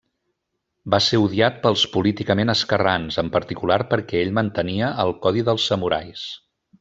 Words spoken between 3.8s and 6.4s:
perquè ell mantenia el codi dels samurais.